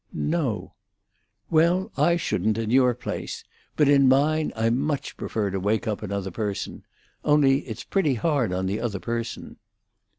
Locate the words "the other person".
8.65-9.57